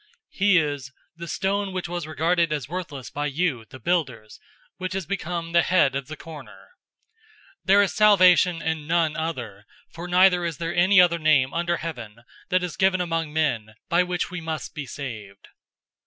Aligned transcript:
004:011 0.31 0.37
He 0.39 0.57
is 0.57 0.91
'the 1.15 1.27
stone 1.27 1.73
which 1.73 1.87
was 1.87 2.07
regarded 2.07 2.51
as 2.51 2.67
worthless 2.67 3.11
by 3.11 3.27
you, 3.27 3.65
the 3.69 3.77
builders, 3.79 4.39
which 4.77 4.93
has 4.93 5.05
become 5.05 5.51
the 5.51 5.61
head 5.61 5.95
of 5.95 6.07
the 6.07 6.17
corner.'{Psalm 6.17 6.71
118:22} 7.65 7.65
004:012 7.65 7.65
There 7.65 7.81
is 7.83 7.93
salvation 7.93 8.61
in 8.63 8.87
none 8.87 9.15
other, 9.15 9.67
for 9.93 10.07
neither 10.07 10.43
is 10.43 10.57
there 10.57 10.73
any 10.73 10.99
other 10.99 11.19
name 11.19 11.53
under 11.53 11.77
heaven, 11.77 12.23
that 12.49 12.63
is 12.63 12.77
given 12.77 12.99
among 12.99 13.31
men, 13.31 13.75
by 13.89 14.01
which 14.01 14.31
we 14.31 14.41
must 14.41 14.73
be 14.73 14.87
saved!" 14.87 15.49